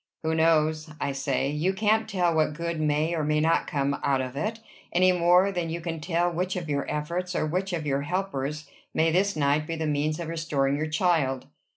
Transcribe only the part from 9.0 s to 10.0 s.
this night be the